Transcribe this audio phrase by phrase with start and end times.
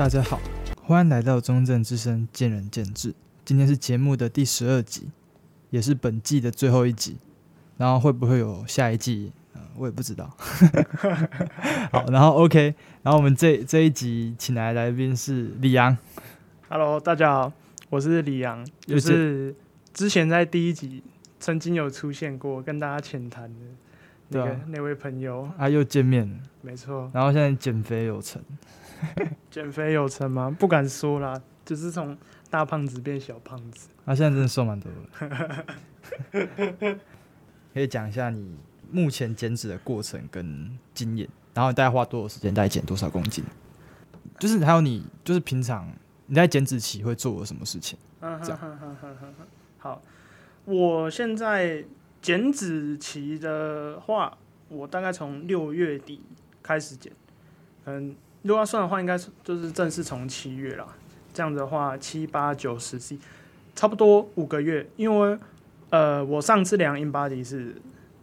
[0.00, 0.40] 大家好，
[0.82, 3.14] 欢迎来到中正之声见仁见智。
[3.44, 5.10] 今天是节目的第十二集，
[5.68, 7.18] 也是本季的最后一集。
[7.76, 9.30] 然后会不会有下一季？
[9.52, 10.34] 呃，我也不知道。
[11.92, 15.94] 好，然后 OK，然后我们这这一集请来的来宾是李阳。
[16.70, 17.52] Hello，大家好，
[17.90, 19.54] 我是李阳，就是
[19.92, 21.02] 之前在第一集
[21.38, 23.66] 曾经有出现过，跟大家浅谈的
[24.28, 25.46] 那个、啊、那位朋友。
[25.58, 27.10] 啊，又见面了，没错。
[27.12, 28.42] 然后现在减肥有成。
[29.50, 30.54] 减肥有成吗？
[30.58, 32.16] 不敢说啦，就是从
[32.50, 33.88] 大胖子变小胖子。
[34.04, 35.64] 他、啊、现在真的瘦蛮多了。
[37.72, 38.56] 可以讲一下你
[38.90, 43.44] 目前减脂的过程跟经验，然后你大概花多少时间，大概减多少公斤？
[44.38, 45.88] 就是还有你，就是平常
[46.26, 47.98] 你在减脂期会做什么事情？
[48.20, 48.58] 这样。
[49.78, 50.02] 好，
[50.64, 51.84] 我现在
[52.20, 54.36] 减脂期的话，
[54.68, 56.22] 我大概从六月底
[56.62, 57.12] 开始减，
[57.84, 58.16] 嗯。
[58.42, 60.86] 如果要算的话，应该是就是正式从七月啦。
[61.32, 63.18] 这样子的话，七八九十十一，
[63.74, 64.88] 差不多五个月。
[64.96, 65.38] 因为
[65.90, 67.76] 呃，我上次量 InBody 是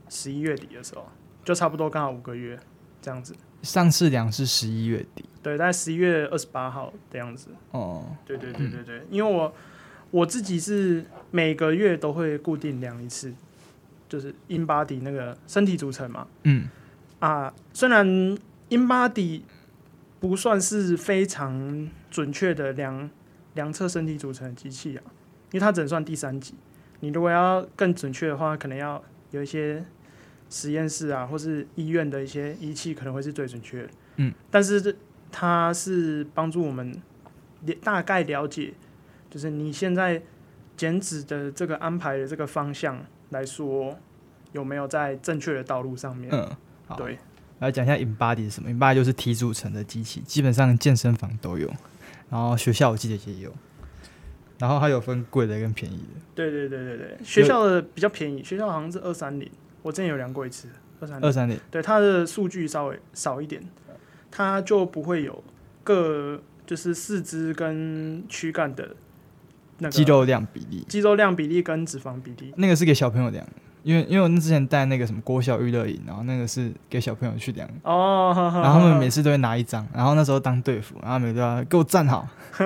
[0.10, 1.08] 十一月底的时候，
[1.46, 2.60] 就差不多刚好五个月
[3.02, 3.36] 这样子。
[3.62, 7.50] 上次量是十一月底，对，在十一月二十八号的样子。
[7.72, 9.54] 哦，对对对对对，因为我
[10.12, 13.34] 我自己是每个月都会固定量一次，
[14.10, 16.28] 就是 InBody 那个身体组成嘛。
[16.44, 16.70] 嗯。
[17.20, 18.06] 啊，虽然
[18.70, 19.42] InBody
[20.20, 23.10] 不算是非常准确的量
[23.54, 25.04] 量测身体组成的机器啊，
[25.52, 26.56] 因为它只能算第三级。
[27.02, 29.86] 你如果要更准确的话，可能要有一些
[30.50, 33.90] 实验室啊，或是医院的一些仪器，可能会是最准确的。
[34.16, 34.96] 嗯，但是这
[35.32, 37.00] 它是帮助我们
[37.84, 38.74] 大概了解，
[39.30, 40.22] 就是你现在
[40.76, 44.00] 减脂的这个安排的这个方向来说，
[44.54, 46.32] 有没有在正确的道路上面？
[46.34, 46.50] 嗯，
[46.98, 47.20] 对。
[47.60, 51.68] 来讲一下 InBody 是什么？InBody 就是体组成的机器，基本上健身房都有，
[52.30, 53.52] 然后学校我记得也有，
[54.60, 56.22] 然后它有分贵的跟便宜的。
[56.36, 59.50] 对对对对对，学校的比较便宜，学校好像是二三零，
[59.82, 60.68] 我之前有量过一次，
[61.00, 61.28] 二三零。
[61.28, 61.60] 二三零。
[61.72, 63.64] 对，它的数据稍微少一点，
[64.30, 65.44] 它就不会有
[65.84, 68.96] 各就是四肢跟躯干的
[69.80, 73.48] 那个肌肉量比例，肌肉量比例跟脂肪比例，那个是给小朋友量。
[73.88, 82.28] 因为因为我之前带那个什么国小娱乐营，然后那个是给小朋友去量哦，然后他们每次都会拿一张，然后那时候当队服，然后每次都要给我站好，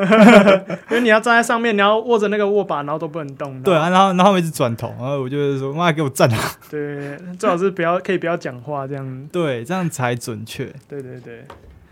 [0.90, 3.62] 因为你要站在上面，你要握着那个握把，然后都不能动。
[3.62, 6.58] 对啊，然后然后他们一直转头，然后我就会说妈给我站好。
[6.72, 9.30] 对，最好是不要可以不要讲话这样。
[9.32, 10.74] 对，这样才准确。
[10.90, 11.46] 对对对。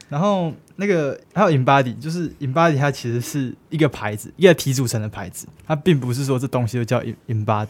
[0.09, 7.67] 然后那个还有 InBody，就是 InBody 它其实是一个牌子，一个体组成的牌子，它并不是说这东西就叫 InBody。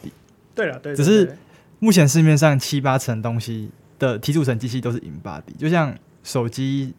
[0.56, 1.36] 对了，对，只是。
[1.80, 6.94] 目前市面上七八成东西的提组成机器都是 InBody，就像手机，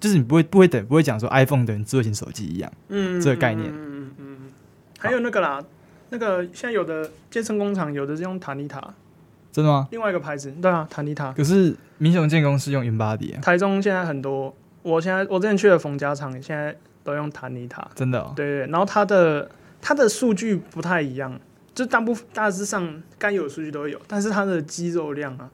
[0.00, 4.38] 就是你不会不会等不会讲说 iPhone 等于智慧型手机一样，嗯，这个概念，嗯嗯嗯，
[4.98, 5.62] 还有那个啦，
[6.10, 8.94] 那个现在有的健身工厂有的是用塔尼塔，
[9.52, 9.86] 真的吗？
[9.92, 11.32] 另外一个牌子，对啊，塔尼塔。
[11.32, 19.48] 可是民雄建工是用 InBody 啊，台中现在很多，我现在我之前去的冯家厂现在都用塔尼塔，真的哦，对，然后它的
[19.80, 21.38] 它的数据不太一样。
[21.74, 25.50] 就大部分大致上该有的数据都有，但是它的肌肉量啊，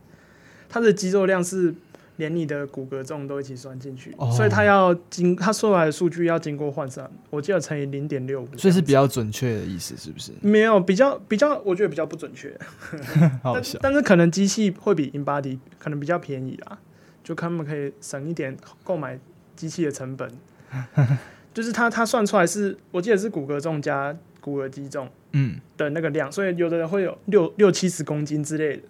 [0.69, 1.75] 它的肌肉量是
[2.17, 10.31] 连你的骨骼重都一起算进去，哦、所以它要经它出来的数据要经过换算，我记得乘以零点六五，所以是比较准确的意思，是不是？
[10.43, 12.55] 没有比较比较，我觉得比较不准确。
[13.43, 16.79] 但但是可能机器会比 InBody 可能比较便宜啦，
[17.25, 18.55] 就他们可以省一点
[18.85, 19.19] 购买
[19.57, 20.31] 机器的成本。
[21.53, 25.09] 就是它它算出来是我记得是骨骼重加骨骼肌重。
[25.33, 28.83] 嗯的那个量，所以有的人会有六六七十公斤之类的，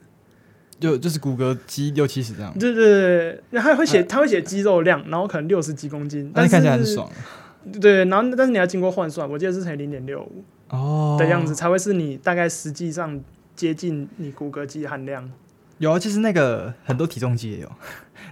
[0.80, 2.50] 就就是骨骼肌六七十这样。
[2.58, 7.10] 对对对，然后他会写他会写肌肉量，然后可能六十几公斤，但是看起来很爽。
[7.78, 13.20] 对，然后但是你要经过换算，我记得是才零点六五哦的样子，才会是你大概实际上
[13.54, 15.30] 接近你骨骼肌含量。
[15.80, 17.72] 有啊，其实那个很多体重机也有，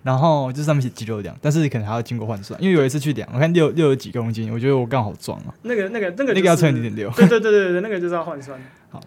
[0.02, 2.62] 然后就是上面写肌肉量，但是可能还要经过换算。
[2.62, 5.54] 因为有一次去量，我看六六十几公斤，我觉得我刚好壮啊。
[5.62, 7.10] 那个、那个、那个、就是、那个要乘零点六。
[7.12, 8.60] 对对对对对，那个就是要换算。
[8.90, 9.00] 好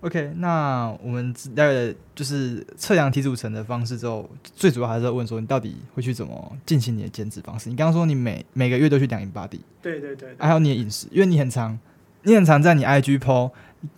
[0.00, 7.70] ，OK，那我们大概就是测量体组成的方式之后，最主要还是要问说，你到底会去怎么进行你的减脂方式？
[7.70, 11.78] 你刚刚说你每每个月都去量 InBody，对对对，还有你的饮食，因为你很常，
[12.24, 13.52] 你很常在你 IG po。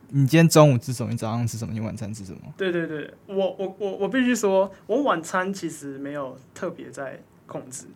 [0.09, 1.11] 你今天中午吃什么？
[1.11, 1.73] 你早上吃什么？
[1.73, 2.41] 你晚餐吃什么？
[2.57, 7.87] 对对对，我我我我必须说，我晚餐其实没有特别在控制，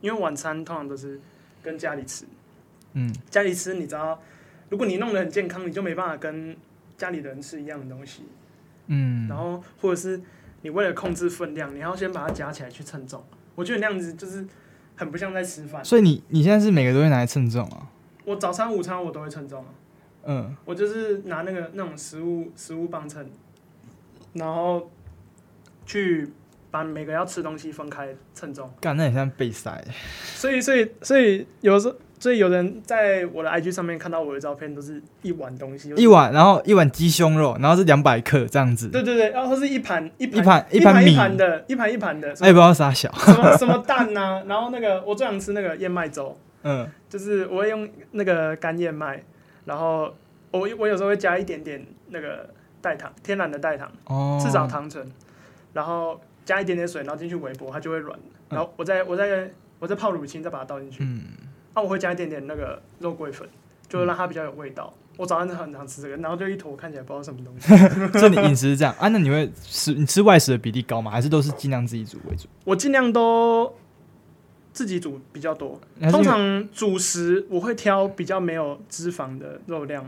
[0.00, 1.20] 因为晚餐通常都是
[1.62, 2.24] 跟家里吃。
[2.92, 4.20] 嗯，家里吃，你知道，
[4.68, 6.56] 如果你弄得很健康，你就没办法跟
[6.98, 8.24] 家里的人吃一样的东西。
[8.88, 10.20] 嗯，然后或者是
[10.62, 13.22] 你为了控制分量，你要先把它夹起来去称重。
[13.54, 14.44] 我觉得那样子就是
[14.96, 15.84] 很不像在吃饭。
[15.84, 17.86] 所以你你现在是每个都会拿来称重啊？
[18.24, 19.70] 我早餐、午餐我都会称重啊。
[20.24, 23.26] 嗯，我就是拿那个那种食物食物磅秤，
[24.34, 24.90] 然后
[25.86, 26.30] 去
[26.70, 28.70] 把每个要吃东西分开称重。
[28.80, 29.84] 干，那很像被塞。
[30.22, 31.96] 所以所以所以有时候。
[32.22, 38.88] 所以有人在我的 IG 上面看到我的照片，都是一碗东西，一碗，然后一碗鸡胸肉，然后是两百克这样子。
[38.88, 42.28] 对对对，然后是一盘一盘一盘一盘的，一盘一盘的。
[42.40, 43.10] 哎，不知道啥小。
[43.14, 44.42] 什么什么蛋呐、啊？
[44.46, 49.24] 然后那个我最想吃那个燕麦粥，嗯，就是我会用那个干燕麦，
[49.64, 50.14] 然后
[50.50, 52.48] 我我有时候会加一点点那个
[52.80, 55.06] 代糖，天然的代糖，哦，赤藻糖醇，
[55.72, 58.18] 然后加一点点水，然后进去微波，它就会软。
[58.48, 61.22] 然后我再我再我再泡乳清，再把它倒进去，嗯。
[61.72, 63.48] 那、啊、我会加一点点那个肉桂粉，
[63.88, 64.92] 就让它比较有味道。
[65.12, 67.68] 嗯、我早上是很常吃这个，然后就一坨看起来不知道什么东西。
[68.18, 69.06] 所以你饮食是这样啊？
[69.06, 71.12] 那你会吃你吃外食的比例高吗？
[71.12, 72.48] 还是都是尽量自己煮为主？
[72.64, 73.72] 我尽量都
[74.72, 75.80] 自己煮比较多。
[76.10, 80.04] 通常主食我会挑比较没有脂肪的肉量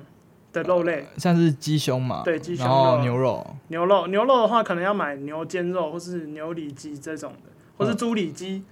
[0.52, 8.62] 的肉类，像是鸡胸嘛，对，鸡胸肉、牛肉、牛肉、牛肉的话，可能要买牛肩肉或是牛里脊这种的，或是猪里脊。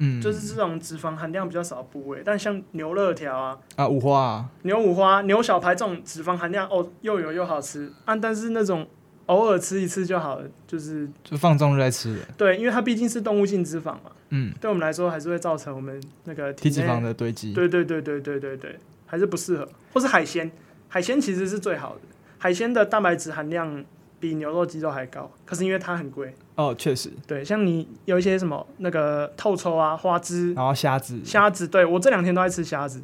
[0.00, 8.86] 嗯，就是这种脂肪含量比较少的部位，但像牛肋条啊，啊五花啊，牛五花、牛小排这种脂肪含量哦又有又好吃啊，但是那种
[9.28, 12.20] 偶尔吃一次就好了，就是就放纵在吃的。
[12.36, 17.52] 对，因为它毕竟是动物性脂肪嘛，嗯，对我们来说还是会造成我们那个体脂肪的堆积。
[17.52, 19.68] 对对对对对对对，还是不适合。
[19.92, 20.50] 或是海鲜，
[20.88, 22.00] 海鲜其实是最好的，
[22.38, 23.84] 海鲜的蛋白质含量
[24.18, 26.34] 比牛肉、鸡肉还高，可是因为它很贵。
[26.54, 33.00] 哦，确实，对，像你有一些什么那个透抽啊、花枝，然后虾子，虾子，对我这两天都在吃虾子，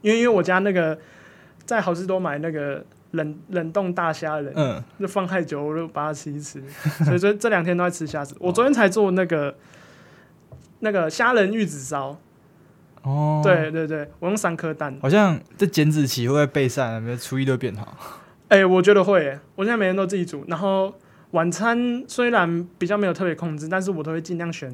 [0.00, 0.98] 因为因为我家那个
[1.66, 2.82] 在好市多买那个
[3.14, 6.62] 冷冷冻大虾仁，嗯，就放太久，我就把它吃一吃，
[7.04, 8.36] 所以说这两天都在吃虾子。
[8.38, 9.54] 我昨天才做那个
[10.80, 12.16] 那个虾仁玉子烧，
[13.02, 17.96] 哦，对对对，我用三颗蛋，好像这减脂期会不会备赛，没有厨艺都变好？
[18.48, 20.94] 哎、欸，我觉得会，我现在每天都自己煮，然后。
[21.30, 24.72] 晚餐虽然比较没有特别控制，但是我都会尽量选，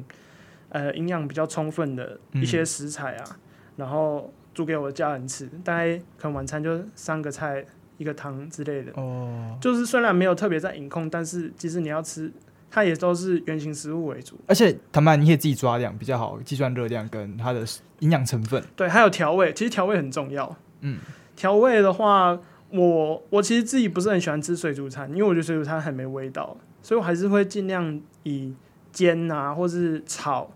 [0.69, 3.35] 呃，营养比较充分的一些食材啊，嗯、
[3.77, 5.49] 然后煮给我的家人吃。
[5.63, 7.65] 大概可能晚餐就三个菜
[8.01, 8.91] 一个汤之类的。
[8.95, 9.57] 哦。
[9.61, 12.31] 就是虽然没有特别在饮控，但是其实你要吃，
[12.69, 14.37] 它也都是原型食物为主。
[14.47, 17.65] 而且坦白，你可以自己抓量比较好，计算热量跟它的
[17.99, 18.63] 营养成分。
[18.75, 20.57] 对，还有调味，其实调味很重要。
[20.81, 20.99] 嗯。
[21.35, 22.39] 调味的话。
[22.73, 28.53] 我我其实自己不是很喜欢吃水煮餐，因为我觉得水煮餐很没味道，所以我还是会尽量以
[28.93, 30.49] 煎啊，或是炒，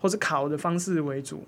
[0.00, 1.44] 或是烤的方式为主。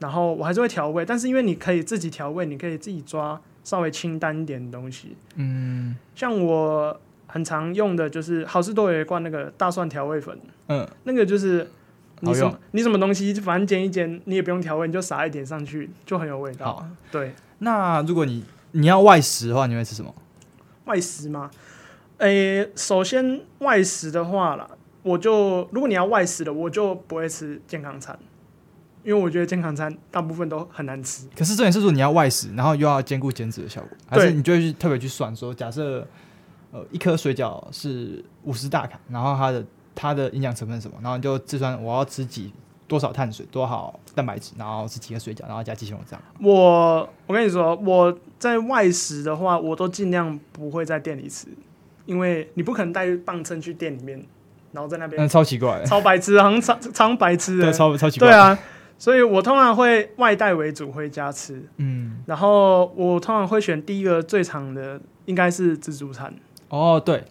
[0.00, 5.14] 然后我还是会调味，但是因为你可以自己调味，你可以自己抓稍微清淡一点的东西。
[5.34, 11.68] 嗯，像我很常用的就是好市多有一罐那个大蒜调味粉，嗯，那个就是
[12.20, 16.82] 你什么你什么东西反正煎一煎，你也不用调味，你就撒一点上去，就很有味道。
[17.10, 20.14] 对，那如果你你要外食的话，你会吃什么？
[20.86, 21.50] 外食吗？
[22.16, 24.66] 诶、欸，首先外食的话啦，
[25.02, 28.18] 我就如果你要外食的，我就不会吃健康餐，
[29.08, 31.26] 因为我觉得健康餐大部分都很难吃。
[31.34, 36.06] 可是重点是说你要外食，然后又要兼顾减脂的效果，还是你就会去特别去算说，假设
[36.70, 42.52] 呃一颗水饺是五十大卡，然后它的它的营养成分是什么，然后你就计算我要吃几。
[42.88, 46.22] 多少碳水，多少蛋白质，然后吃几个水饺，然后加鸡胸肉这样。
[46.40, 51.48] 我我跟你说，我在外食的话，我都尽量不会在店里吃，
[52.06, 54.24] 因为你不可能带磅秤去店里面，
[54.72, 55.22] 然后在那边。
[55.22, 57.64] 嗯超奇怪，超白痴，好像超超白痴的。
[57.64, 58.30] 对，超超奇怪。
[58.30, 58.58] 对啊，
[58.98, 61.62] 所以我通常会外带为主，回家吃。
[61.76, 62.22] 嗯。
[62.26, 66.34] 然后我通常会选第一个最长的，应该是自助餐。
[66.68, 67.24] 哦，对，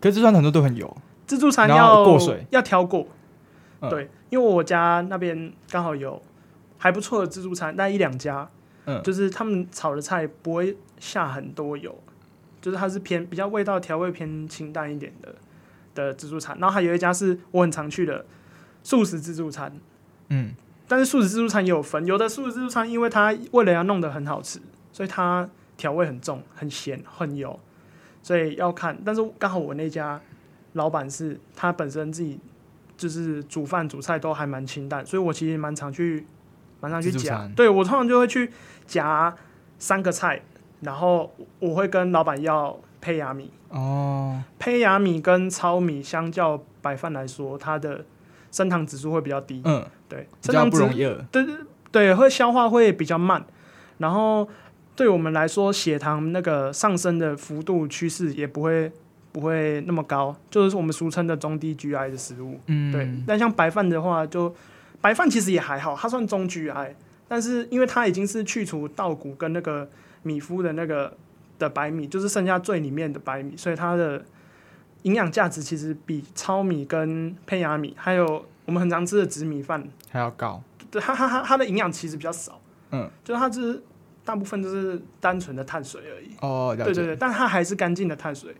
[0.00, 0.96] 可是自助餐很多都很油。
[1.26, 3.08] 自助餐要过水，要挑过。
[3.80, 4.10] 嗯、对。
[4.30, 6.20] 因为我家那边刚好有
[6.76, 8.50] 还不错的自助餐，但一两家，
[8.84, 11.96] 嗯，就是他们炒的菜不会下很多油，
[12.60, 15.36] 就是它是偏比较味道调味偏清淡一点的
[15.94, 16.58] 的自助餐。
[16.58, 18.26] 然后还有一家是我很常去的
[18.82, 19.72] 素食自助餐，
[20.30, 20.52] 嗯，
[20.94, 24.60] 但是素食自助餐也有分，有的素食自助餐因为它为了要弄得很好吃，
[24.92, 27.58] 所以它调味很重、很咸、很油，
[28.22, 28.96] 所以要看。
[29.04, 30.20] 但是刚好我那家
[30.74, 32.38] 老板是他本身自己。
[32.96, 36.24] 就是煮饭煮菜都还蛮清淡，所以我其实蛮常去，
[36.80, 37.50] 蛮常去夹。
[37.56, 38.48] 对，我通常就会去
[38.86, 39.34] 夹
[39.80, 40.40] 三个菜，
[40.80, 43.50] 然后我会跟老板要胚芽米。
[43.70, 44.40] 哦。
[44.60, 48.04] 胚芽米跟糙米相较白饭来说，它的
[48.54, 49.60] 升糖指数会比较低。
[49.64, 51.20] 嗯，对，升糖不容易饿。
[51.32, 51.54] 对对
[51.90, 53.44] 对，会消化会比较慢，
[53.98, 54.48] 然后
[54.94, 58.92] 对我们来说，血糖那个上升的幅度趋势也不会。
[59.34, 62.60] 不会那么高，就是我们俗称的中低 GI 的食物。
[62.68, 63.10] 嗯，对。
[63.26, 64.54] 但像白饭的话，就
[65.00, 66.90] 白饭其实也还好，它算中 GI，
[67.26, 69.88] 但是因为它已经是去除稻谷跟那个
[70.22, 71.16] 米麸的那个
[71.58, 74.24] 的白米，就是剩下最里面的白米，所以它的
[75.04, 80.62] 营养价值其实比糙米跟胚芽米，还有我们很常吃的紫米饭还要高。
[80.90, 83.82] 对，它它它它的营养其实比较少，嗯，就是它是
[84.24, 86.30] 大部分都是单纯的碳水而已。
[86.40, 86.74] 哦。
[86.76, 88.54] 对对对，但它还是干净的碳水，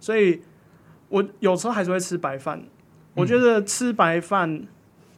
[0.00, 0.40] 所以
[1.08, 2.62] 我有时候还是会吃白饭。
[3.14, 4.66] 我觉得吃白饭。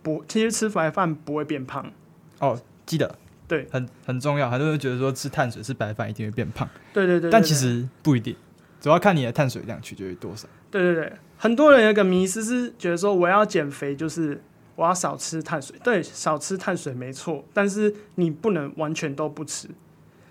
[0.03, 1.91] 不，其实吃白饭不会变胖。
[2.39, 3.17] 哦，记得，
[3.49, 4.51] 对，很很重要。
[4.51, 8.37] 很多人觉得说吃碳水吃白饭一定会变胖，对对对，对，但其实不一定，
[8.85, 10.47] 主要看你的碳水量取决于多少。
[10.71, 14.39] 对对对，很多人有个迷思是觉得说我要减肥就是
[14.77, 19.69] 我要少吃碳水，对，少吃碳水没错，但是你不能完全都不吃。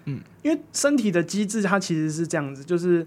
[0.05, 3.03] 嗯，因为身体的机制它其实是这样子，就是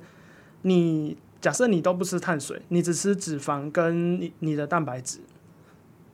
[0.62, 5.20] 你假设你都不吃碳水，你只吃脂肪跟你你的蛋白质。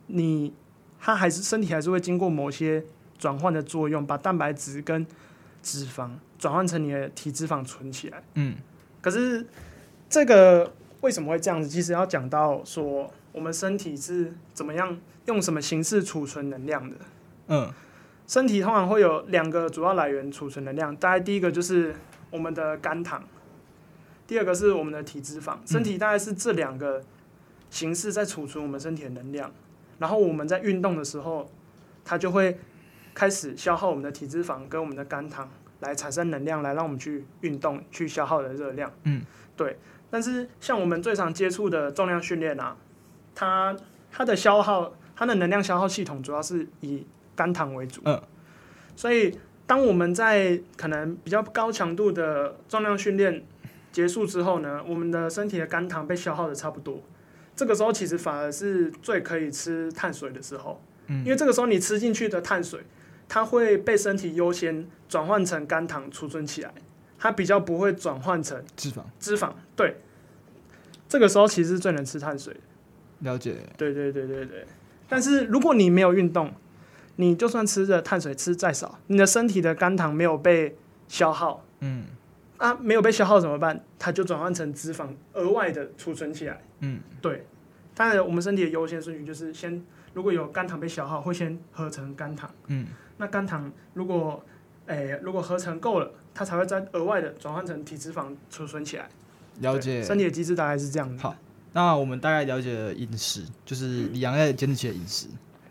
[0.09, 0.53] 你，
[1.01, 2.85] 它还是身体还是会经过某些
[3.19, 5.07] 转换的作用，把蛋白质跟
[5.63, 8.23] 脂肪转换成你的体脂肪存起来。
[8.35, 8.57] 嗯，
[9.03, 9.45] 可是
[10.09, 11.69] 这个为什么会这样子？
[11.69, 16.97] 其实要讲到说，我们身体是怎么样用什么形式储存能量的。
[17.49, 17.71] 嗯，
[18.27, 21.95] 身体通常会有两个主要来源储存能量，大概第一个就是
[22.31, 23.23] 我们的肝糖，
[24.27, 25.57] 第二个是我们的体脂肪。
[25.67, 27.03] 身体大概是这两个
[27.69, 29.53] 形式在储存我们身体的能量。
[29.99, 31.51] 然后我们在运动的时候，
[32.05, 32.59] 它就会
[33.15, 35.51] 开始消耗我们的体脂肪跟我们的肝糖，
[35.83, 38.91] 来产生能量，来让我们去运动去消耗的热量。
[39.05, 39.23] 嗯，
[39.57, 39.77] 对。
[40.11, 42.77] 但是像我们最常接触的重量训练啊，
[43.35, 43.77] 它
[44.11, 48.01] 它的消耗，它的能量消耗系统主要是以肝糖为主。
[48.05, 48.21] 嗯。
[48.97, 53.45] 所以当我们在可能比较高强度的重量训练
[53.91, 57.03] 结束之后呢，我们的身体的肝糖被消耗的差不多。
[57.55, 62.81] 这个时候其实反而是最可以吃碳水的时候，嗯，因为这个时候你吃进去的碳水，
[63.35, 66.71] 它会被身体优先转换成肝糖储存起来，
[67.19, 69.01] 它比较不会转换成脂肪。
[69.19, 69.97] 脂肪，对，
[71.09, 72.55] 这个时候其实最能吃碳水。
[73.21, 73.57] 了解。
[73.79, 74.67] 对对对对对。
[75.09, 76.53] 但是如果你没有运动，
[77.17, 80.77] 你就算吃的碳水吃再少，你的身体的肝糖没有被
[81.09, 82.05] 消耗，嗯。
[82.59, 83.83] 啊，没有被消耗怎么办？
[83.99, 86.63] 它就转换成脂肪，额外的储存起来。
[86.81, 87.47] 嗯，对。
[87.95, 92.51] 当然，我们身体的优先顺序就是先，如果有肝糖被消耗，会先合成肝糖。
[92.67, 92.87] 嗯。
[93.17, 94.45] 那肝糖如果，
[94.87, 99.09] 诶、欸，如果合成够了，它才会再额外的转换成体脂肪储存起来。
[99.61, 100.03] 了解。
[100.03, 101.23] 身体的机制大概是这样子。
[101.23, 101.37] 好，
[101.73, 105.27] 那我们大概了解了饮食，就是李阳在减脂期的饮食。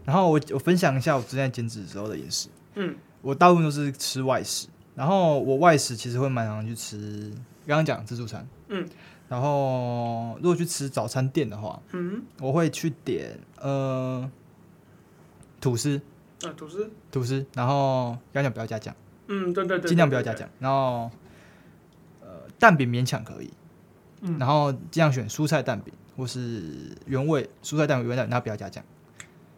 [0.06, 2.50] 然后我我分享一下我之前减脂时候的饮食。
[2.76, 2.96] 嗯。
[3.22, 4.68] 我大部分都是吃外食。
[4.94, 7.32] 然后我外食其实会蛮常去吃，
[7.66, 8.86] 刚刚讲自助餐，嗯，
[9.30, 14.30] 然后如果去吃早餐店的话，嗯，我会去点呃
[15.62, 16.00] 吐司，
[16.48, 18.96] 啊吐司，吐司，然后要讲不要加酱，
[19.28, 21.10] 嗯对对对，尽量不要加酱，然后
[22.22, 22.30] 呃
[22.60, 23.52] 蛋饼勉强可以，
[24.22, 28.84] 嗯，然后尽量选蔬菜蛋饼或是原味蔬菜蛋饼原味蛋饼，那不要加酱，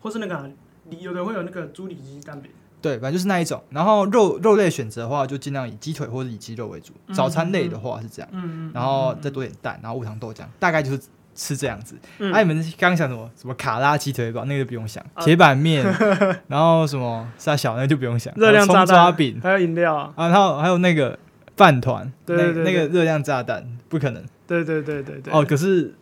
[0.02, 0.52] 或是那个
[1.00, 2.52] 有的会有那个猪里脊蛋饼。
[2.82, 3.64] 对，反正就是那一种。
[3.70, 6.92] 然后肉肉类选择的话，就尽量以鸡腿或者以鸡肉为主。
[7.08, 11.02] 嗯、早餐类的话是这样，嗯、然后再多点蛋，然后无糖豆浆，大概就是
[11.36, 11.96] 吃这样子。
[12.02, 13.30] 哎、嗯，啊、你们刚刚想什么？
[13.36, 14.46] 什么卡拉鸡腿堡？
[14.46, 15.04] 那个就不用想。
[15.22, 15.86] 铁、啊、板面，
[16.48, 18.34] 然后什么沙小，那个就不用想。
[18.36, 21.18] 热量炸抓饼，还有饮料啊，然后还有那个
[21.58, 24.24] 饭团，对对对对那那个热量炸弹不可能。
[24.48, 25.34] 对对对对对。
[25.34, 25.94] 哦，可是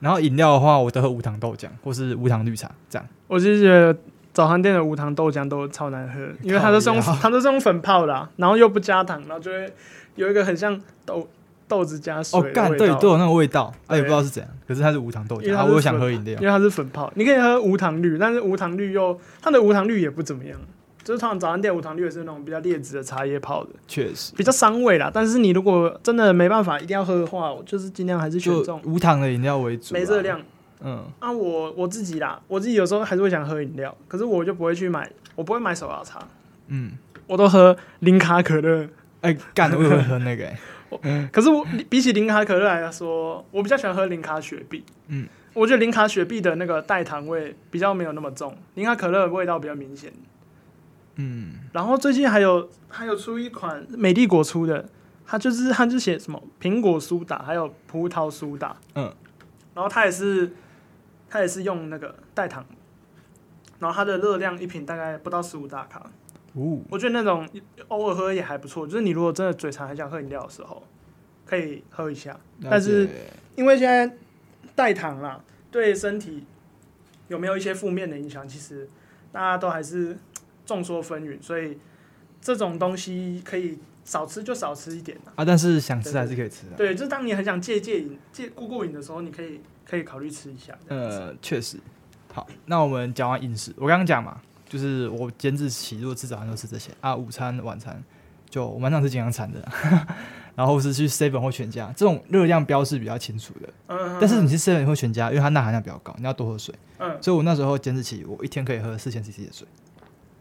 [0.00, 3.08] 然后饮料的话，我都喝无糖豆浆或是无糖绿茶这样。
[3.26, 3.96] 我就觉得。
[4.30, 9.72] 早餐店的无糖豆浆都超难喝，因为它都是用它都是用粉泡的，啊，然后又不加糖，然后就会
[10.14, 11.28] 有一个很像豆
[11.68, 12.40] 豆子加水。
[12.40, 14.50] 哦，干，对，都有那个味道，哎，也不知道是怎样。
[14.66, 20.58] 可是它是无糖豆浆，我想喝饮料，因为它是粉泡，你可以喝无糖绿，但是无糖绿又它的无糖绿也不怎么样，
[21.04, 25.10] 就是通常早餐店无糖绿也是那种比较劣质的茶叶泡的，确实比较伤胃啦。
[25.12, 30.40] 但是你如果真的没办法一定要喝的话，我就是尽量还是选这种无糖的饮料为主，没热量。
[30.80, 36.20] 嗯，啊，我我自己啦，我自己有时候还是会想喝饮料，可是我就不会去买，我不会买手摇茶，
[36.68, 36.92] 嗯，
[37.26, 38.86] 我都喝零卡可乐。
[39.20, 40.58] 哎、欸，干，我也会喝那个、欸，哎，
[41.32, 44.84] 可是我比起零卡可乐来说，我比较喜欢喝零卡雪碧。
[45.08, 50.12] 嗯，我觉得零卡雪碧的那个代糖味比较没有那么重，零卡可乐的味道比较明显。
[51.16, 54.88] 嗯，然后最近还有还有出一款美丽果出的，
[55.26, 59.12] 它就是它就写什么苹果苏打，还有葡萄苏打，嗯，
[59.74, 60.52] 然后它也是。
[61.30, 62.64] 它也是用那个代糖，
[63.78, 66.10] 然后它的热量一瓶大概不到十五大卡。
[66.54, 67.48] 哦，我觉得那种
[67.88, 68.86] 偶尔喝也还不错。
[68.86, 70.82] 就是你如果真的嘴馋很想喝饮料的时候，
[71.44, 72.38] 可以喝一下。
[72.62, 73.08] 但是
[73.56, 74.16] 因为现在
[74.74, 76.44] 代糖啦，对身体
[77.28, 78.46] 有没有一些负面的影响？
[78.48, 78.88] 其实
[79.30, 80.16] 大家都还是
[80.64, 81.78] 众说纷纭，所以
[82.40, 85.44] 这种东西可以少吃就少吃一点啊。
[85.44, 86.76] 但是想吃还是可以吃的。
[86.76, 90.76] 对，就是当你很想戒戒瘾、戒过过瘾的时候，你可以可以考虑吃一下。
[90.88, 91.78] 呃，确实。
[92.32, 98.02] 好，那我们讲完饮食，我刚刚讲嘛，就是我减脂期如果吃早餐都吃这些啊，午餐、晚餐
[98.50, 99.66] 就我蛮常吃健康餐的。
[100.54, 103.68] 然后是去 seven 或全家，这种热量标示比较清楚的。
[103.86, 106.74] 嗯，但是你是 seven 或全家，因为它钠含量比较高，你要多喝水。
[106.98, 109.68] 嗯，所以我那时候减脂期，我一天可以喝四千 CC 的水。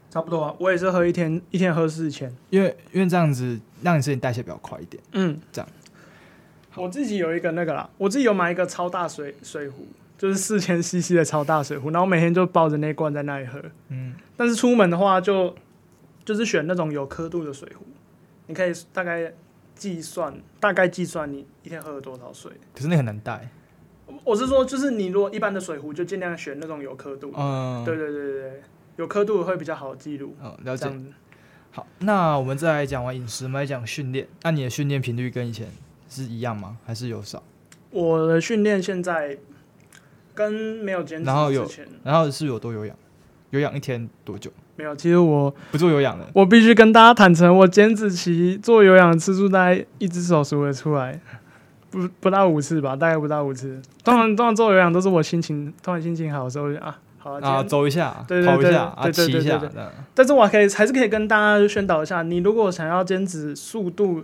[0.09, 2.35] 差不多啊，我也是喝一天，一天喝四千。
[2.49, 5.03] 因为因为这样子让你身体代谢比较快一点。
[5.11, 5.69] 嗯，这样。
[6.73, 9.85] 我自己有一个那个啦，我自己有买一个超大水水壶，
[10.17, 13.61] 就是四千 CC 的超大水壶，然后每天就抱着那罐在那里喝。
[13.89, 15.55] 嗯，但是出门的话就
[16.25, 17.85] 就是选那种有刻度的水壶，
[18.47, 19.33] 你可以大概。
[19.79, 23.47] 计算大概计算你一天喝了多少水，可是那很难带。
[24.23, 27.31] 我是说，就是你如果一般的水壶，就尽量选那种有刻度。
[27.37, 28.61] 嗯，对对对对对，
[28.95, 30.35] 有刻度会比较好记录。
[30.41, 30.91] 嗯，了解。
[31.69, 34.27] 好，那我们再来讲完饮食，我们来讲训练。
[34.41, 35.67] 那你的训练频率跟以前
[36.09, 36.79] 是一样吗？
[36.83, 37.43] 还是有少？
[37.91, 39.37] 我的训练现在
[40.37, 41.67] 跟没有减脂然后有，
[42.03, 42.95] 然后是有多有氧？
[43.49, 44.51] 有氧一天多久？
[44.75, 46.23] 没有，其实我不做有氧的。
[46.33, 51.19] 我必须跟大家坦诚，我减脂期做有氧的次数大概一只手数得出来，
[51.89, 53.81] 不不到五次吧，大概不到五次。
[54.03, 59.59] 通常通常做有氧都是我心情突然心情好的时候就啊，好啊，走一下，对对对，跑一下，啊，骑一下。
[60.13, 64.23] 但是我可以还是可以跟大家宣导一下，你如果想要减脂速度。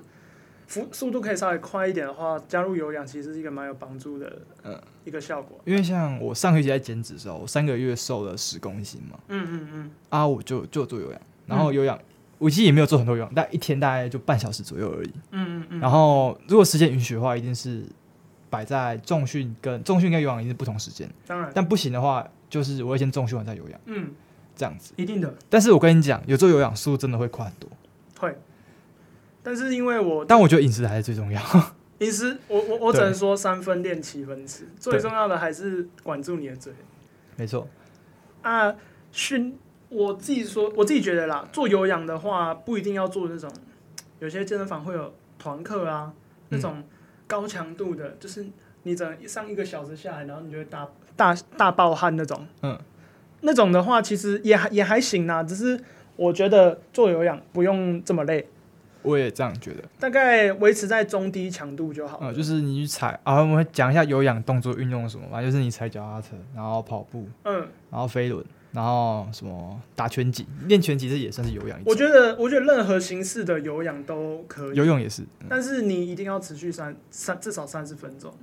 [0.67, 5.59] 速度可以稍微快一点的话，加入有氧其实是一个蛮有帮助的，嗯，一个效果。
[5.65, 12.05] 因为像我上学期在减脂的时候，我三个月瘦了十公斤嘛，嗯嗯嗯，啊，我就就做有氧，然后有氧，嗯、
[12.39, 15.79] 我其实也没有做很多有氧，但一天大概就半小时左右而已，嗯嗯嗯。
[15.79, 17.83] 然后如果时间允许的话，一定是
[18.49, 24.11] 摆在重训跟重训跟有氧一定是不同时间，当然，但不行的话，就是我会先重训完再有氧，嗯，
[24.55, 25.33] 这样子，一定的。
[25.49, 27.69] 但是我跟你讲，有做有氧速度真的会快很多，
[28.19, 28.35] 会。
[29.43, 31.41] 但是因为我，但我觉得饮食还是最重要。
[31.99, 36.73] 饮食，我我我只能说三分练七分吃，最重要的还是管住你的嘴。
[37.35, 37.67] 没错。
[38.41, 38.73] 啊，
[39.11, 39.57] 训
[39.89, 43.49] 我自己说，我自己觉得啦，做有氧的话不一定要做那种，
[44.19, 46.11] 有些健身房会有团课啊，
[46.49, 46.83] 那种
[47.27, 48.45] 高强度的，嗯、就是
[48.83, 52.47] 你整上一个小时下来，然后你就会大大大爆汗那种。
[52.61, 52.77] 嗯。
[53.41, 55.79] 那种的话，其实也还也还行啦，只是
[56.15, 58.47] 我觉得做有氧不用这么累。
[59.03, 62.19] 我也这样觉得，大概维持在中低强度就好。
[62.21, 71.79] 嗯，就是你去踩啊，我们讲一下有氧动作运用什么吧，就是你踩脚踏车，然后跑步，嗯，然后飞轮，然后什么打拳击，练拳击这也算是有氧。
[71.85, 78.33] 我觉得，我觉得任何形式的有氧都可以，游泳也是，但是你一定要持续三三至少三十分钟。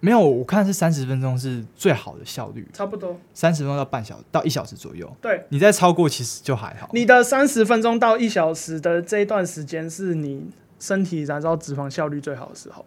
[0.00, 5.12] 没有，我看是三十分钟是最好的效率，差不多三十分钟到半小到一小时左右。
[5.20, 6.88] 对，你再超过其实就还好。
[6.92, 12.86] 你的三十分钟到一小时的这一段时间是你身体燃烧脂肪效率最好的时候。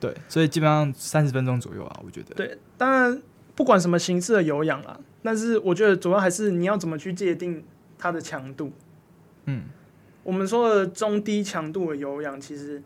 [0.00, 2.34] 对，所以基本上三十分钟左右啊，我觉得。
[2.34, 3.22] 对，当然
[3.54, 7.62] 不管什么形式的有氧啊，但是我觉得主要还是你要怎么去界定
[7.96, 8.72] 它的强度。
[9.44, 9.62] 嗯，
[10.24, 12.82] 我们说的中低强度的有氧，其实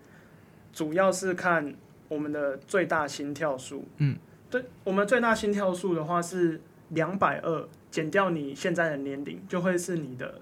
[0.74, 1.74] 主要是看。
[2.12, 4.16] 我们的最大心跳数，嗯，
[4.50, 10.34] 对，我们最大心跳数的话是两百二，减掉你现在的年龄，就会是你的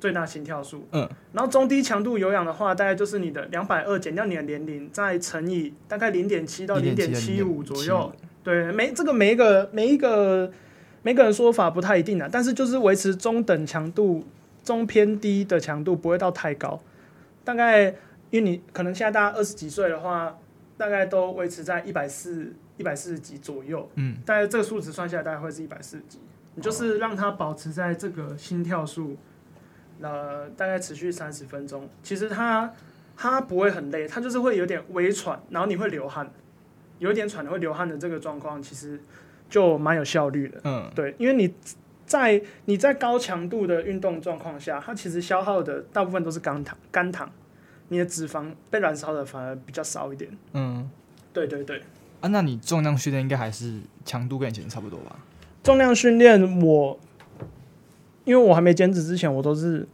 [0.00, 8.10] 最大心跳数，嗯，然后中低强度有氧的话，大概就是你的两百二减掉你的年龄，再乘以大概零点七到零点七五左右，
[8.42, 10.50] 对，每这个每一个每一个
[11.02, 14.24] 每个人说法不太一定啊，但是就是维持中等强度，
[14.64, 16.80] 中偏低的强度不会到太高，
[17.44, 17.94] 大概
[18.30, 20.34] 因为你可能现在大家二十几岁的话。
[20.80, 26.18] 大概都维持在一百四、一百四十几左右，嗯，大概这个数值算下来大概会是一百四十几。
[26.54, 29.14] 你就是让它保持在这个心跳数，
[30.00, 31.86] 呃，大概持续三十分钟。
[32.02, 32.72] 其实它
[33.14, 36.30] 它不会很累，它就是会有点微喘，然后你会流汗，
[36.98, 38.98] 有点喘的会流汗的这个状况，其实
[39.50, 40.58] 就蛮有效率的。
[40.64, 41.54] 嗯，对，因为你
[42.06, 47.30] 在你在高强度的运动状况下，它其实消耗的大部分都是肝糖，肝糖。
[47.90, 50.30] 你的脂肪被燃烧的反而比较少一点。
[50.54, 50.88] 嗯，
[51.32, 51.82] 对对对。
[52.20, 55.18] 啊，那你重量训练应该还是强度跟以前差不多吧？
[55.62, 56.98] 重量训练我，
[58.24, 59.86] 因为我还没减脂之前，我都是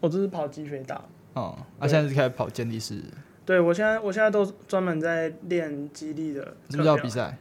[0.00, 1.02] 我都是跑肌肥大。
[1.34, 3.02] 哦，啊，现在是开始跑健力士。
[3.44, 6.56] 对，我现在我现在都专门在练肌力的。
[6.70, 7.36] 是不是要比赛？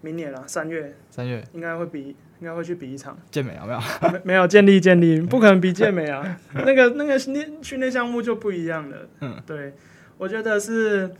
[0.00, 0.94] 明年啊，三月。
[1.10, 2.16] 三月应该会比。
[2.38, 3.80] 应该会去比一场健美有没有？
[4.12, 6.38] 没没有健力健力，不可能比健美啊！
[6.52, 9.08] 那个那个训练训练项目就不一样了。
[9.22, 9.72] 嗯，对，
[10.18, 11.10] 我觉得是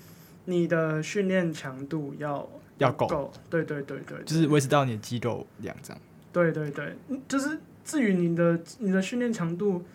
[0.44, 3.32] 你的训练强度要要够，够。
[3.48, 6.02] 对对对对，就是维持到你的肌肉量这样。
[6.34, 6.94] 对对对，
[7.26, 9.86] 就是至于你的你的训练强度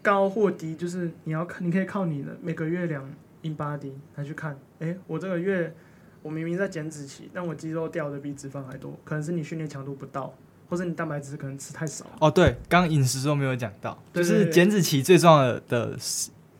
[0.00, 3.10] 高或低，就是你要看，你可以靠你的每个月量
[3.42, 4.52] InBody 来去看。
[4.78, 5.74] 哎、欸，我这个月
[6.22, 10.32] 我明明在减脂期，但我肌肉掉的比脂肪还多，可能是你训练强度不到，
[10.68, 12.04] 或者你蛋白质可能吃太少。
[12.20, 15.96] 哦，对，刚饮食都没有讲到，就是减脂期最重要的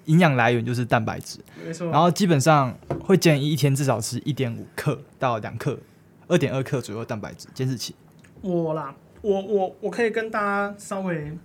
[0.07, 1.90] 营养来源就是蛋白质，没错。
[1.90, 5.79] 然后基本上会建议一天至少吃一点五克到两克，
[6.27, 7.49] 二点二克左右蛋白质。
[7.55, 7.94] 减脂期，
[8.40, 8.94] 我啦。
[9.23, 11.37] 我我我可以跟大家稍微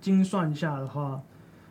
[0.00, 1.22] 精算一下的话，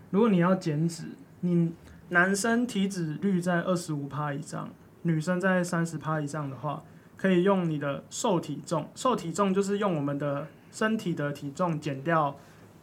[0.09, 1.03] 如果你要减脂，
[1.41, 1.73] 你
[2.07, 4.69] 男生体脂率在二十五趴以上，
[5.03, 6.83] 女生在三十趴以上的话，
[7.17, 12.35] 可以用你的瘦体重，瘦体重就是用我们的身体的体重减掉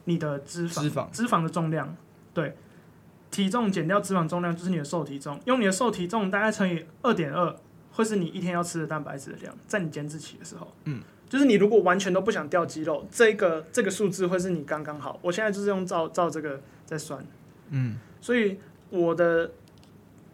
[0.04, 1.96] 你的脂肪，脂肪，脂肪的重量，
[2.32, 2.56] 对，
[3.30, 7.54] 体重减掉脂肪重量就是你的瘦体重，用你的瘦体重大概乘以二点二，
[7.92, 11.02] 会是你一天要吃的蛋白质的量，在你减脂期的时候，嗯。
[11.28, 15.18] 就是你如果完全都不想掉肌肉，这个这个数字会是你刚刚好。
[15.20, 17.22] 我现在就是用照照这个在算，
[17.68, 19.50] 嗯，所以我的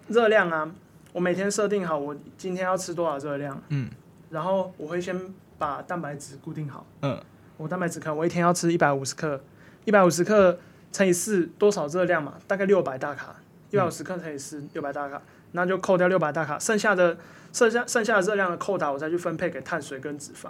[0.07, 0.73] 热量啊，
[1.14, 3.88] 我每天设定好我今天要吃多少热量，嗯，
[4.31, 5.16] 然后我会先
[5.57, 7.16] 把蛋白质固定好，嗯，
[7.57, 9.40] 我蛋白质克我一天要吃一百五十克，
[9.85, 10.59] 一百五十克
[10.90, 12.35] 乘以四多少热量嘛？
[12.48, 13.37] 大概六百大卡，
[13.70, 15.22] 一百五十克乘以四六百大卡，
[15.53, 17.16] 那就扣掉六百大卡，剩下的
[17.53, 20.48] 剩下剩下的热量的扣打，我再去分配给碳水跟脂肪。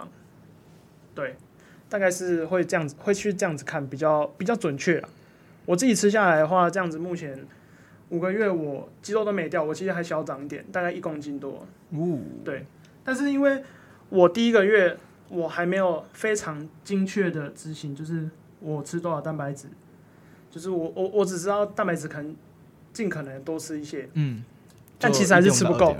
[1.13, 1.35] 对，
[1.87, 5.09] 大概是会这样子，会去这样子看比较比较准确啊。
[5.65, 7.45] 我自己吃下来的话，这样子目前
[8.15, 11.67] 五个月我肌肉都没掉，我其实还小长一点，大概一公斤多。
[11.91, 12.65] 哦，对。
[13.03, 13.61] 但是因为
[14.09, 14.95] 我第一个月
[15.29, 19.67] 我还没有非常精确的执行，就是我吃多少蛋白质，
[20.49, 22.35] 就是我我我只知道蛋白质可能
[22.93, 24.43] 尽可能多吃一些，嗯，
[24.97, 25.95] 但其实还是吃不够。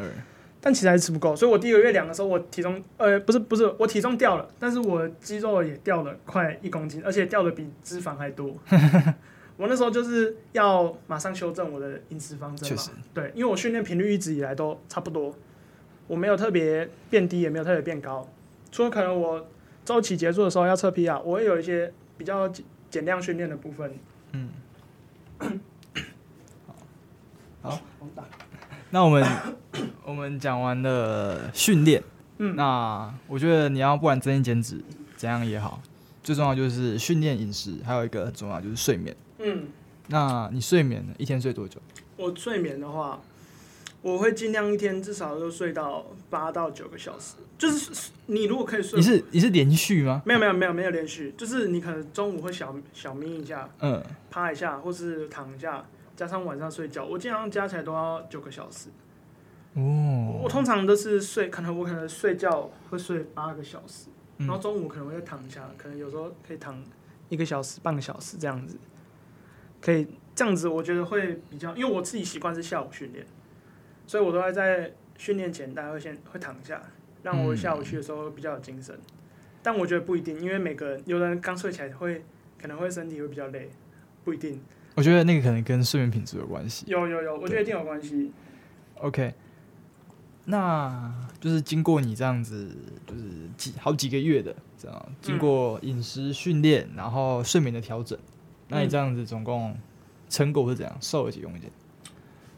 [0.61, 8.51] 但其实还是吃不够，所以我第一个月量的时候，我体重呃不是不是我体重掉了，但是我肌肉也掉了快一公斤，而且掉的比脂肪还多。
[9.57, 15.35] 我那时候就是要马上修正我的饮食方针嘛，对，因为我训练频率一直以来都差不多，
[16.07, 18.27] 我没有特别变低，也没有特别变高，
[18.71, 19.47] 除了可能我
[19.83, 22.49] 周期结束的时候要测 PR，我会有一些比较
[22.89, 23.93] 减量训练的部分。
[24.31, 24.49] 嗯，
[27.61, 27.79] 好，好，
[28.89, 29.25] 那我们。
[30.05, 32.01] 我们讲完了训练，
[32.37, 34.81] 嗯，那我觉得你要不管增肌减脂
[35.17, 35.81] 怎样也好，
[36.23, 39.67] 最重要就是训练饮食，还有一个很重要就是睡眠，嗯，
[40.07, 41.13] 那你睡眠呢？
[41.17, 41.79] 一天睡多久？
[42.17, 43.21] 我睡眠的话，
[44.01, 47.35] 我会尽量一天至少都睡到八到九个小时。
[47.57, 50.21] 就是你如果可以睡，你是你是连续吗？
[50.25, 58.89] 没有没有没有没有连续，就是你可能中午会小小眯一下，嗯，趴一下或是躺一下，加上晚上睡觉，我经常加起来都要九个小时。
[59.73, 66.81] 哦，我通常都是睡，可能我可能睡觉会睡八个小时，嗯、然后中午可能会躺一下，可能有时候可以躺
[67.27, 68.77] 一个小时、半个小时这样子，
[69.85, 73.23] 可以这样子，我觉得会比较，因为我自己习惯是下午训练，
[74.07, 76.81] 所以我都会在训练前大家会先会躺一下，
[77.21, 78.95] 让我下午去的时候比较有精神。
[78.95, 79.13] 嗯、
[79.61, 82.23] 但我觉得不一定，因为每个人有的人刚睡起来会
[82.59, 83.69] 可能会身体会比较累，
[84.23, 84.59] 不一定。
[84.95, 86.85] 我觉得那个可能跟睡眠品质有关系。
[86.87, 88.31] 有有有，我觉得一定有关系。
[88.95, 89.35] OK。
[90.47, 92.69] 那就是经过你这样子，
[93.07, 93.23] 就是
[93.57, 98.34] 几好几个月的这样，经过饮食训练，然后睡眠的调整，嗯、
[98.67, 99.75] 那你这样子总共
[100.29, 100.97] 成果是怎样？
[100.99, 101.69] 瘦了几公斤？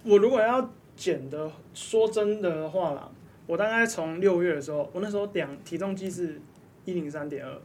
[0.03, 3.09] 我如果要减的，说真的话啦，
[3.45, 6.41] 我大概从六月的时候，我那时候量体重计是
[6.85, 7.61] 一零三点二，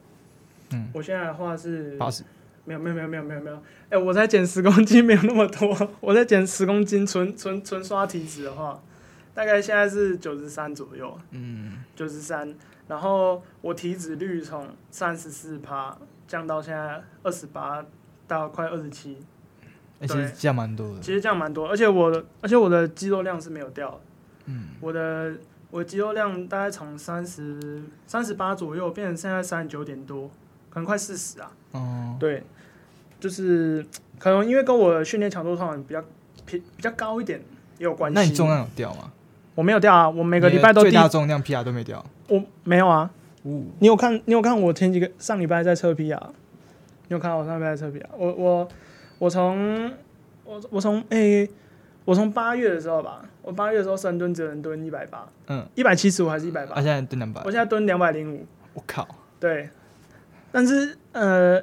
[0.72, 2.24] 嗯，我现在的话是八十，
[2.64, 8.80] 没有没有没有没有没有没有，哎、欸，我才减十公斤，没有那么多，我在减十公斤， 纯纯纯刷体脂的话。
[9.34, 12.54] 大概现在是九十三左右，嗯，九十三，
[12.86, 15.96] 然后我体脂率从三十四趴
[16.28, 17.82] 降到现在二十八
[18.32, 19.18] 到快二十七，
[20.00, 21.00] 其实降蛮多的。
[21.00, 24.00] 其实降蛮多，而且我的而且我的肌肉量是没有掉，
[24.46, 25.34] 嗯，我的
[25.70, 30.28] 我的肌肉量大概从三十三十八左右变成现在三十九点多，
[30.70, 31.52] 可能快四十啊。
[31.72, 32.42] 哦，对，
[33.20, 33.84] 就是
[34.18, 36.02] 可能因为跟我的训练强度上比较
[36.44, 37.40] 比比较高一点
[37.78, 38.14] 也有关系。
[38.14, 39.12] 那你重量有掉吗？
[39.54, 42.04] 我没有掉啊，我每个礼拜都最大重量 PR 都没掉。
[42.28, 43.10] 我没有啊，
[43.42, 44.14] 哦、你有看？
[44.24, 46.18] 你有看我前几个上礼拜在测 PR？
[47.12, 48.06] 你有看我上礼拜在测 PR？
[48.16, 48.68] 我我
[49.18, 49.92] 我从
[50.46, 51.46] 我我从诶，
[52.06, 56.76] 我从八、欸、月的时候吧，我八月的时候深蹲只能蹲一百八，嗯，一百七十五还是一百八？
[56.76, 57.42] 啊，现在蹲两百。
[57.44, 58.46] 我现在蹲两百零五。
[58.72, 59.06] 我靠！
[59.38, 59.68] 对，
[60.50, 61.62] 但是呃，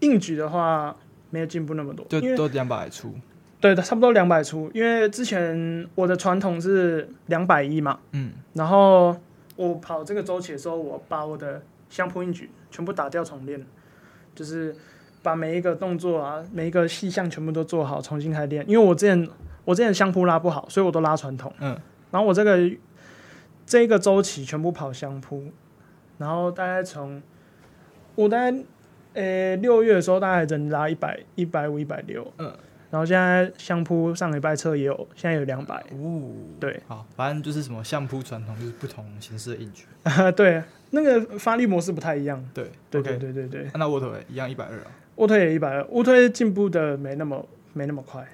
[0.00, 0.96] 硬举的话
[1.28, 3.14] 没有进步那么多，就都两百出。
[3.60, 9.14] 对的，差不多两百出，因为之前我的传统是两百一嘛，嗯，然后
[9.56, 13.62] 我跑这个周期的时候，我把我的相扑硬举全部打掉重练，
[14.34, 14.74] 就是
[15.22, 18.64] 把每一个动作啊，每一个细项全部都做好，重新开练。
[18.68, 19.28] 因为我之前
[19.64, 21.52] 我之前相扑拉不好，所以我都拉传统。
[21.60, 21.78] 嗯，
[22.10, 22.58] 然后我这个
[23.64, 25.44] 这一个周期全部跑相扑，
[26.18, 27.22] 然后大概从
[28.14, 28.56] 我大概
[29.14, 32.26] 呃六月的时候，大概只能拉一百一百五一百六。
[32.38, 32.52] 嗯。
[32.94, 35.74] 然后现在相扑上礼拜测也有，现在有两百。
[35.90, 36.30] 哦，
[36.60, 39.84] 对，好，反正就是什么相扑传统就是不同形式的硬举。
[40.36, 42.40] 对，那个发力模式不太一样。
[42.54, 43.68] 对，对对对对对。
[43.74, 44.86] 那卧推一样一百二啊？
[45.16, 48.24] 卧推也一百二，卧推进步的没那么没那么快。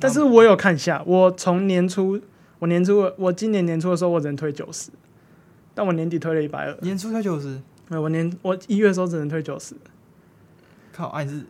[0.00, 2.18] 但是我有看一下，我从年初，
[2.60, 4.90] 我年初我今年年初的时候我只能推九十，
[5.74, 6.74] 但我年底推了一百二。
[6.80, 7.60] 年初推九十？
[7.88, 9.74] 没有，我年我一月的时候只能推九十。
[10.94, 11.44] 靠，哎、啊，你是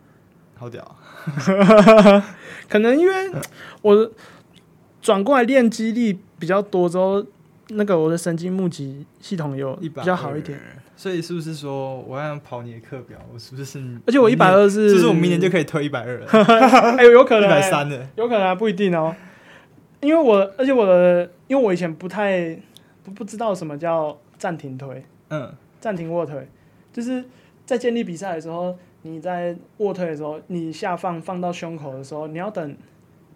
[0.59, 0.95] 好屌、啊。
[2.67, 3.31] 可能因为
[3.81, 4.11] 我
[5.01, 7.25] 转过来练肌力比较多之后，
[7.69, 10.59] 那个我的神经募集系统有比较好一点。
[10.95, 13.17] 所以是不是说我要跑你的课表？
[13.33, 13.79] 我是不是？
[14.05, 16.27] 而且我一百二是，就是我明年就可以推一百二了。
[16.97, 19.15] 哎呦，有可能一百三的，有可能啊，不一定哦。
[20.01, 22.53] 因为我而且我的，因为我以前不太
[23.03, 26.45] 不不知道什么叫暂停推，嗯，暂停卧推，
[26.91, 27.23] 就是
[27.65, 28.77] 在建立比赛的时候。
[29.01, 32.69] 你在卧推的时候，你下放放到胸口的时候，你要等，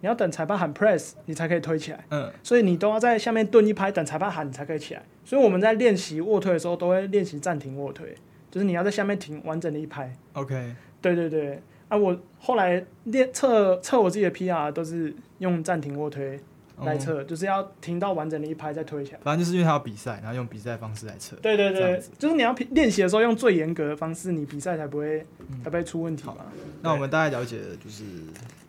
[0.00, 2.04] 你要等裁判喊 press，你才可以推起来。
[2.10, 5.02] 嗯，所以你都要在下面蹲一拍，等裁判喊你才可以起来。
[5.24, 8.14] 所以我们在练习卧推的时候，都会练习暂停卧推，
[8.50, 10.12] 就是你要在下面停完整的一拍。
[10.34, 11.62] OK，对对对。
[11.88, 16.40] 啊，我后来练测测我自己的 PR 都是用暂停卧推。
[16.82, 21.36] 来测、嗯、就是要停到完整的一拍再推起来，反正就是因为他要比赛，然后用比赛方式来测。
[21.36, 26.36] 对对对，就是你要练习的时候用最严格的方式，你比赛才不会、嗯、才不会出问题嘛。
[26.82, 28.02] 那我们大概了解的就是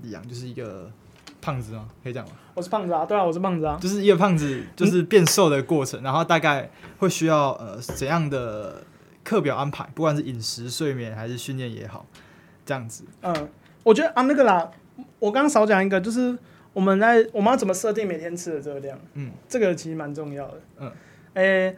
[0.03, 0.91] 李阳就是一个
[1.41, 1.87] 胖子吗？
[2.03, 2.35] 可以这样吗？
[2.53, 3.79] 我是胖子啊，对啊，我是胖子啊。
[3.81, 8.83] 就是一个胖子，就是变瘦的过程，嗯、然后大概会需要呃怎样的
[9.23, 12.05] 课表安排，不管是饮食、睡眠还是训练也好，
[12.65, 13.03] 这样子。
[13.21, 13.49] 嗯，
[13.81, 14.69] 我觉得啊那个啦，
[15.17, 16.37] 我刚刚少讲一个就是。
[16.75, 18.99] 我们在我们要怎么设定每天吃的热量？
[19.13, 20.61] 嗯，这个其实蛮重要的。
[20.81, 20.91] 嗯，
[21.35, 21.77] 诶、欸，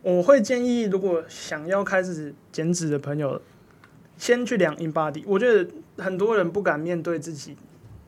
[0.00, 3.42] 我会建议，如果想要开始减脂的朋友，
[4.16, 5.22] 先去量 InBody。
[5.26, 5.70] 我觉得
[6.02, 7.54] 很多人不敢面对自己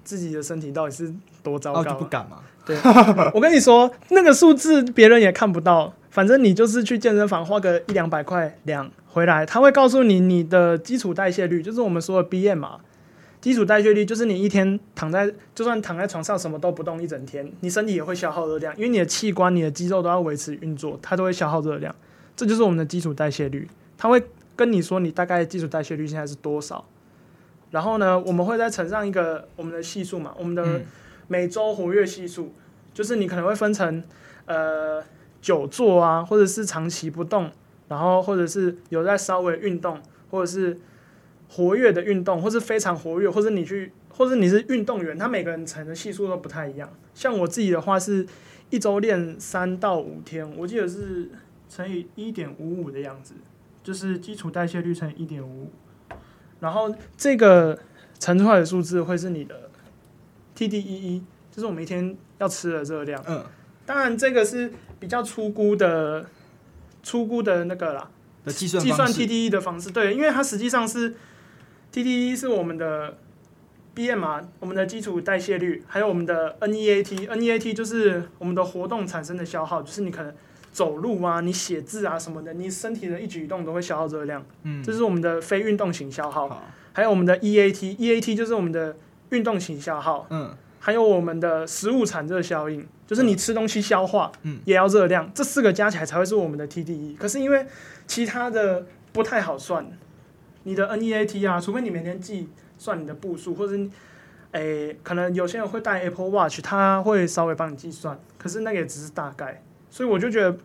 [0.03, 2.39] 自己的身体到底是多糟糕，哦、就不敢嘛。
[2.65, 2.75] 对，
[3.35, 12.81] 我跟你说，那个数字别人也看不到，反正你就是去健身房花个一两百块量回来，他会告诉你你的基础代谢率，就是我们说的 BM 嘛。
[13.45, 21.95] 基础代谢率就是你一天躺在，就算躺在床上什么都不动一整天，你身体也会消耗热量，因为你的器官、你的肌肉都要维持运作，它都会消耗热量。
[22.35, 24.25] 这就是我们的基础代谢率，它会
[24.57, 26.83] 跟你说你大概基础代谢率现在是多少。
[27.71, 30.81] 然后呢，我们会再乘上一个我们的系数嘛，我们的
[31.29, 32.51] 每周活跃系数，
[32.95, 34.03] 就是你可能会分成
[34.47, 35.05] 呃
[35.43, 37.51] 久坐啊，或者是长期不动，
[37.89, 40.79] 然后或者是有在稍微运动，或者是。
[41.49, 46.93] 活跃的运动，或是非常活跃，或者你去，或者你是运动员，他每个人乘的系数都不太一样。
[47.15, 48.27] 像我自己的话，是
[48.71, 51.31] 一周练三到五天，我记得是
[51.69, 53.35] 乘以一点五五的样子，
[53.85, 55.71] 就是基础代谢率乘以一点五五，
[56.59, 57.79] 然后这个
[58.19, 59.71] 乘出来的数字会是你的
[60.57, 61.21] TDEE，
[61.53, 63.23] 就是我们一天要吃的热量。
[63.29, 63.45] 嗯，
[63.87, 66.27] 当然这个是比较粗估的，
[67.05, 68.11] 粗估的那个啦，
[68.47, 71.15] 计算计算 TDEE 的方式，对，因为它实际上是。
[71.95, 73.17] TDE 是我们的
[73.95, 80.35] BMR，我们的基础代谢率，还有我们的 NEAT，NEAT 就是我们的活动产生的消耗，就是你可能
[80.73, 84.45] 走路啊，你写字啊什么的，你身体的一举一动都会消耗热量。
[84.65, 86.65] 嗯，这是我们的非运动型消耗。
[86.93, 88.97] 还有我们的 EAT，EAT 就是我们的
[89.31, 90.27] 运动型消耗。
[90.31, 95.31] 嗯，还有我们的食物产热效应，就是你吃东西消化，嗯，也要热量。
[95.33, 97.17] 这四个加起来才会是我们的 TDE。
[97.17, 97.65] 可是因为
[98.09, 99.87] 其他的不太好算。
[100.65, 103.79] 你的 NEAT 啊，除非你每天计算你的步数，或者，
[104.53, 110.57] 诶、可能有些人会带 Apple Watch，他会稍微帮你计算，可是那个也只是大概，所以我就觉得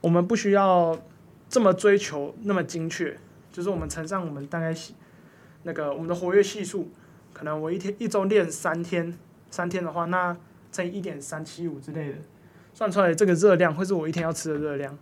[0.00, 0.98] 我们不需要
[1.48, 3.16] 这么追求那么精确，
[3.52, 4.74] 就是我们乘上我们大概
[5.62, 6.88] 那个我们的活跃系数，
[7.32, 9.16] 可能我一天一周练三天，
[9.50, 10.36] 三天的话，那
[10.72, 12.16] 乘以一点三七五之类的，
[12.74, 14.98] 算出来这个热量会是我一天要吃的热量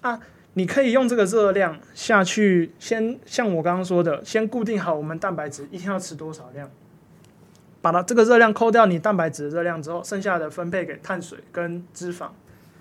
[0.00, 0.18] 啊。
[0.56, 6.70] 你可以用这个热量下去，先像我刚刚说的，先固定好我们蛋白质一天要吃多少量，
[7.82, 12.28] 把它这个热量扣掉你蛋白质的热量之后，剩下的分配给碳水跟脂肪，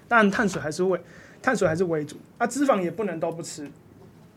[0.07, 1.01] 但碳水还是为
[1.41, 3.67] 碳水还是为主，啊，脂肪也不能都不吃，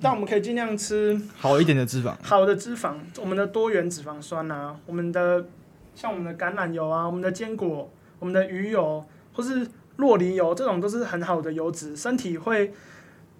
[0.00, 5.44] 但我们可以尽量吃好一点的脂肪，好的脂肪，我们的多元脂肪酸啊，我们的
[5.94, 12.72] 像我们的橄榄油啊，我们的坚果，我们的鱼油或是洛梨油，这种都是很好的油脂，身体会。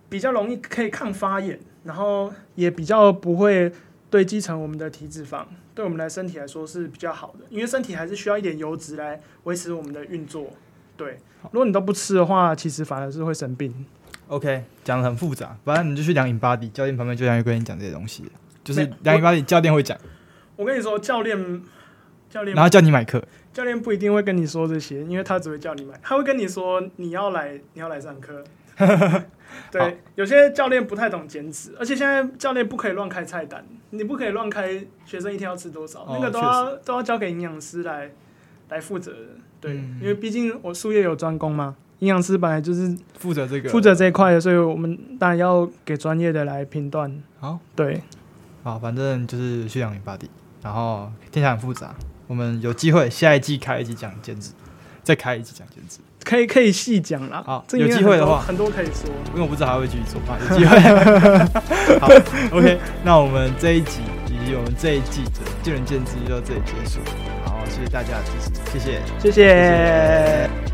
[0.08, 3.72] 比较容易可以抗发炎，然后也比较不会
[4.08, 10.48] 堆积成我们的体脂肪，对我们的身体来说是比较好的，因为身体还是需要一点油脂来维持我们的运作。
[10.96, 11.18] 对，
[11.52, 13.84] 如果你都不吃的话，其实反而是会生病。
[14.28, 18.24] OK，讲的很复杂，反正你就去量 InBody，教练旁边就像会跟你讲这些东西，
[18.64, 19.96] 就是量 InBody，教练会讲。
[20.56, 21.62] 我跟你说，教练，
[22.30, 28.42] 教练，然后叫你买课，教练不一定会跟你说这些，因为他只会叫你买，他会跟你说你要来，你要来上课。
[29.70, 38.10] 对，有些教练不太懂减脂，而且现在教练不可以乱开菜单，你不可以乱开学生一天要吃多少，哦、那个都要都要交给营养师来
[38.68, 39.12] 来负责。
[39.60, 43.68] 对，嗯、因为毕竟我术业有专攻嘛，营养师本来就是负责这个。
[43.68, 47.22] 负责这一块的，所以我们当然要给专业的来评断。
[47.40, 48.02] 好，对，
[48.62, 50.28] 好，反正就是去量 InBody，
[50.62, 51.94] 然后听起来很复杂，
[52.28, 54.52] 我们有机会下一季开一集讲减脂，
[55.02, 55.98] 再开一集讲减脂。
[56.26, 57.40] 可以可以细讲啦。
[57.46, 60.36] 好，有机会的话，很多可以说，因为我不知道还会继续做嘛。
[60.40, 60.76] 有机会。
[62.00, 62.08] 好
[62.50, 66.98] ，OK， 那我们这一集以及我们这一季的见仁见智就到这里结束。
[67.44, 69.30] 好，谢谢大家的支持，谢谢，谢谢。
[69.30, 70.65] 谢谢。